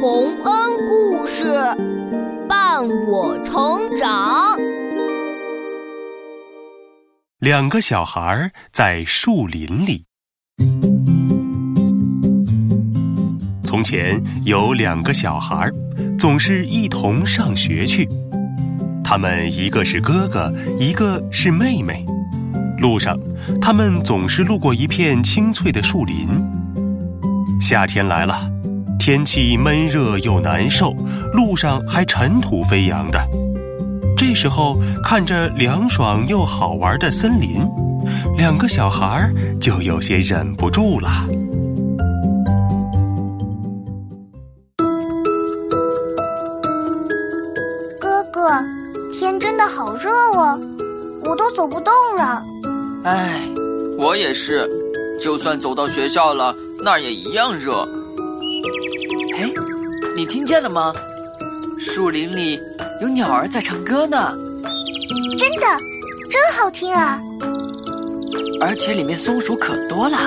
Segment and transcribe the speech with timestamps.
[0.00, 1.44] 洪恩故事
[2.48, 4.56] 伴我成长。
[7.40, 10.04] 两个小孩在树林里。
[13.64, 15.68] 从前有两个小孩，
[16.16, 18.08] 总是一同上学去。
[19.02, 22.06] 他们一个是哥哥，一个是妹妹。
[22.78, 23.18] 路上，
[23.60, 26.28] 他们总是路过一片青翠的树林。
[27.60, 28.48] 夏天来了，
[29.08, 30.94] 天气闷热又难受，
[31.32, 33.18] 路上还尘土飞扬的。
[34.14, 37.66] 这时候，看着凉爽又好玩的森林，
[38.36, 41.26] 两个小孩就有些忍不住了。
[47.98, 48.50] 哥哥，
[49.18, 50.60] 天真的好热哦，
[51.24, 52.42] 我都走不动了。
[53.04, 53.40] 唉，
[53.98, 54.68] 我也是，
[55.18, 56.54] 就算走到学校了，
[56.84, 57.88] 那儿也一样热。
[59.38, 59.50] 哎，
[60.16, 60.92] 你听见了吗？
[61.80, 62.60] 树林里。
[63.00, 64.34] 有鸟儿在唱歌呢，
[65.38, 65.60] 真的，
[66.28, 67.20] 真好听啊！
[68.60, 70.18] 而且里面松鼠可多了。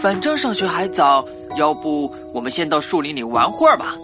[0.00, 1.22] 反正上学还早，
[1.58, 3.94] 要不我们先到树林里玩会儿吧？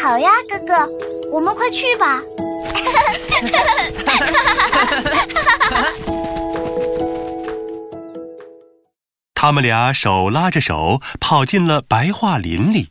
[0.00, 0.88] 好呀，哥哥，
[1.32, 2.22] 我们快去吧！
[9.34, 12.90] 他们俩手拉着手跑进了白桦林里，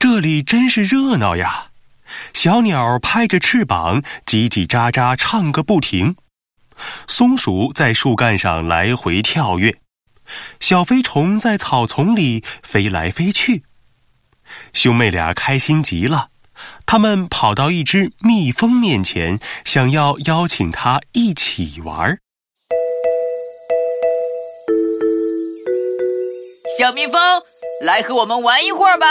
[0.00, 1.66] 这里真是热闹呀！
[2.32, 6.14] 小鸟拍着翅膀，叽叽喳喳唱个不停；
[7.06, 9.76] 松鼠在树干上来回跳跃，
[10.58, 13.64] 小飞虫在草丛里飞来飞去。
[14.72, 16.30] 兄妹俩开心极了，
[16.86, 22.18] 他们跑到一只蜜蜂面前，想要邀请它一起玩。
[26.78, 27.20] 小蜜蜂，
[27.84, 29.06] 来和我们玩一会儿吧。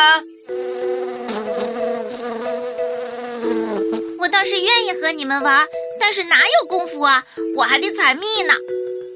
[4.31, 5.67] 倒是愿意和你们玩，
[6.00, 7.25] 但是哪有功夫啊？
[7.58, 8.53] 我还得采蜜呢。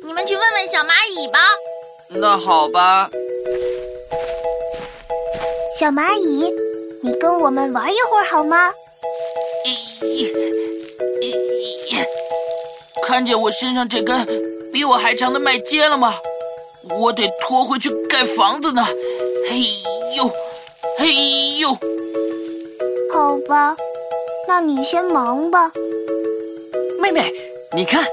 [0.05, 1.39] 你们去问问小蚂蚁吧。
[2.09, 3.09] 那好吧。
[5.79, 6.51] 小蚂蚁，
[7.01, 8.69] 你跟我们玩一会儿好吗？
[9.65, 10.29] 咦
[11.21, 12.05] 咦！
[13.03, 14.27] 看见我身上这根
[14.73, 16.13] 比我还长的麦秸了吗？
[16.89, 18.85] 我得拖回去盖房子呢。
[19.49, 19.61] 嘿
[20.17, 20.29] 呦，
[20.97, 21.69] 嘿呦。
[23.13, 23.75] 好吧。
[24.47, 25.71] 那你先忙吧，
[27.01, 27.31] 妹妹，
[27.75, 28.05] 你看，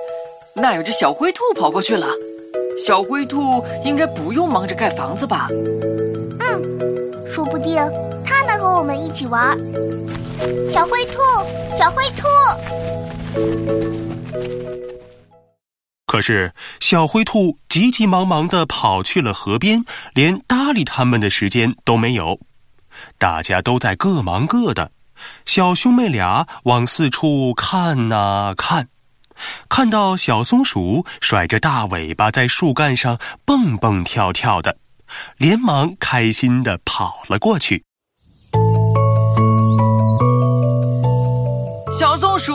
[0.55, 2.09] 那有只小灰兔跑过去了。
[2.79, 5.49] 小灰兔应该不用忙着盖房子吧？
[6.41, 7.77] 嗯，说不定
[8.25, 9.59] 它能和我们一起玩。
[10.71, 11.19] 小灰兔，
[11.77, 12.27] 小灰兔。
[16.07, 22.39] 可是小灰兔急急忙忙的跑去了河边，连搭理他们的时间都没有。
[23.19, 24.91] 大家都在各忙各的。
[25.45, 28.89] 小兄妹俩往四处看呐看，
[29.69, 34.77] 看到小松鼠甩着大尾巴在树干上蹦蹦跳跳的，
[35.37, 37.85] 连忙开心的跑了过去。
[41.93, 42.55] 小松鼠，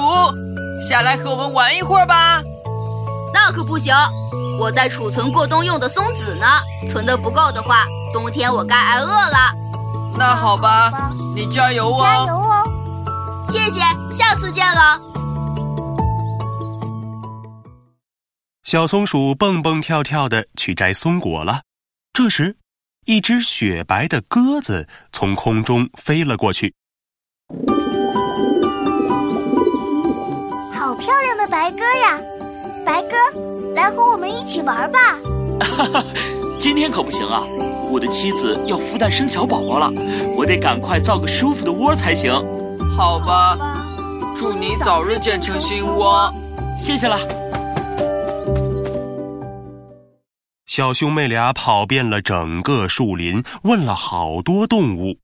[0.88, 2.42] 下来和我们玩一会儿吧。
[3.34, 3.94] 那可不行，
[4.60, 6.48] 我在储存过冬用的松子呢，
[6.88, 9.54] 存的不够的话，冬天我该挨饿了。
[10.18, 12.00] 那好吧，你加油哦！
[12.00, 12.45] 加油哦！
[13.52, 13.80] 谢谢，
[14.16, 15.00] 下次见了。
[18.64, 21.62] 小松鼠蹦蹦跳跳的去摘松果了。
[22.14, 22.58] 这时，
[23.06, 26.74] 一只雪白的鸽子从空中飞了过去。
[30.74, 32.20] 好漂亮的白鸽呀！
[32.86, 33.10] 白鸽，
[33.76, 35.00] 来和我们一起玩吧。
[35.60, 36.04] 哈哈，
[36.60, 37.42] 今天可不行啊！
[37.90, 39.92] 我的妻子要孵蛋生小宝宝了，
[40.36, 42.32] 我得赶快造个舒服的窝才行。
[42.98, 43.58] 好吧，
[44.38, 46.34] 祝你早日建成新窝，
[46.80, 47.18] 谢谢了。
[50.66, 55.18] 小兄妹俩跑遍了整个树林，问了好多动物，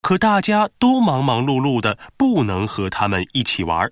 [0.00, 3.90] 可大家都忙忙碌碌的，不能和他们一起玩。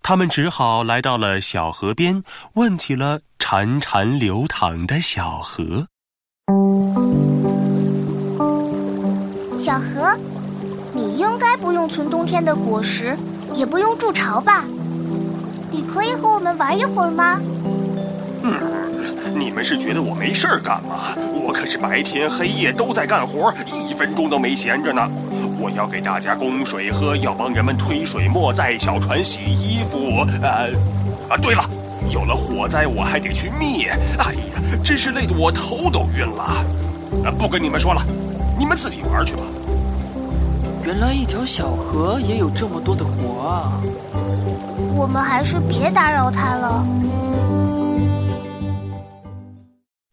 [0.00, 2.22] 他们只好来到了小河边，
[2.54, 5.88] 问起了潺潺流淌的小河。
[11.30, 13.16] 应该不用存冬天的果实，
[13.54, 14.64] 也不用筑巢吧？
[15.70, 17.40] 你可以和我们玩一会儿吗？
[18.42, 18.52] 嗯，
[19.38, 21.14] 你们是觉得我没事儿干吗？
[21.46, 23.54] 我可是白天黑夜都在干活，
[23.88, 25.08] 一分钟都没闲着呢。
[25.60, 30.26] 我要给大家供水喝，要帮人们推水磨载小船、洗衣服。
[30.42, 30.72] 呃，
[31.28, 31.64] 啊，对了，
[32.10, 33.96] 有了火灾我还得去灭。
[34.18, 36.64] 哎呀，真是累得我头都晕了。
[37.38, 38.02] 不跟你们说了。
[38.58, 39.42] 你们自己玩去吧。
[40.90, 43.80] 原来一条小河也有这么多的活啊！
[44.92, 46.84] 我们还是别打扰它了。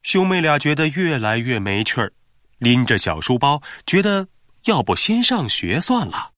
[0.03, 2.13] 兄妹俩觉得越来越没趣儿，
[2.59, 4.27] 拎着小书包，觉得
[4.65, 6.33] 要不先上学算了。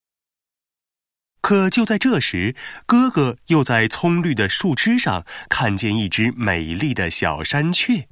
[1.42, 8.08] 可就在这时，哥哥又在葱绿的树枝上看见一只美丽的小山雀。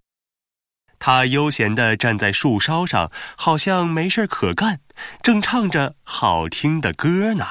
[0.99, 4.81] 它悠闲地站在树梢上，好像没事可干，
[5.21, 7.45] 正唱着好听的歌呢。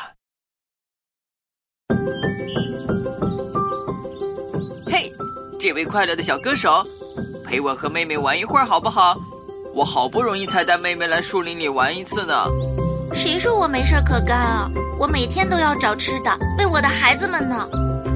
[4.86, 5.10] 嘿，
[5.60, 6.84] 这位快乐的小歌手，
[7.44, 9.16] 陪我和妹妹玩一会儿好不好？
[9.74, 12.46] 我好不容易才带妹妹来树林里玩一次呢。
[13.14, 14.70] 谁说我没事可干啊？
[14.98, 17.68] 我每天都要找吃的，喂我的孩子们呢。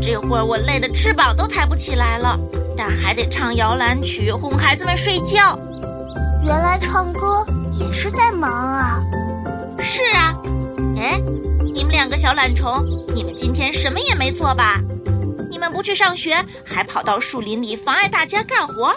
[0.02, 2.38] 这会儿我累得翅膀都抬不起来了。
[2.76, 5.54] 但还得唱摇篮曲哄孩子们睡觉。
[6.46, 7.44] 原来唱歌
[7.80, 9.00] 也是在忙啊！
[9.80, 10.36] 是啊，
[10.98, 11.18] 哎，
[11.72, 12.84] 你们两个小懒虫，
[13.14, 14.78] 你们今天什么也没做吧？
[15.50, 18.94] 你们不去上学，还跑到树林里妨碍大家干活？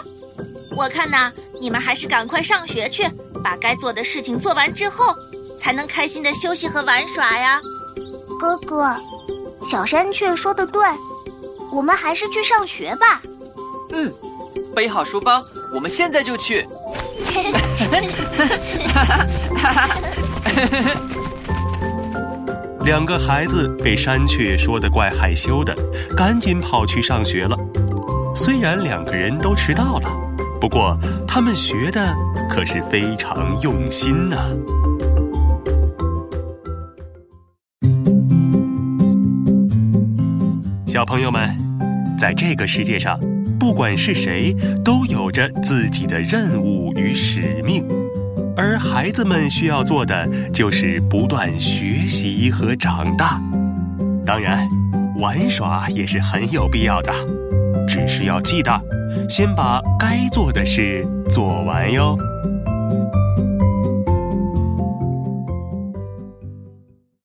[0.76, 3.08] 我看呐，你们还是赶快上学去，
[3.42, 5.14] 把该做的事情做完之后，
[5.58, 7.60] 才能开心的休息和玩耍呀。
[8.38, 8.94] 哥哥，
[9.64, 10.86] 小山雀说的对，
[11.72, 13.22] 我们还是去上学吧。
[13.90, 14.12] 嗯，
[14.74, 15.42] 背好书包，
[15.74, 16.66] 我们现在就去。
[22.84, 25.74] 两个孩子被山雀说的怪害羞的，
[26.16, 27.56] 赶紧跑去上学了。
[28.34, 30.10] 虽然两个人都迟到了，
[30.60, 32.14] 不过他们学的
[32.50, 34.36] 可是非常用心呐。
[40.86, 41.56] 小朋友们，
[42.18, 43.18] 在这个世界上。
[43.64, 47.82] 不管是谁，都有着自己的任务与使命，
[48.54, 53.40] 而孩子们需要做的就是不断学习和长大。
[54.26, 54.68] 当然，
[55.18, 57.10] 玩耍也是很有必要的，
[57.88, 58.70] 只是要记得，
[59.30, 62.18] 先把该做的事做完哟。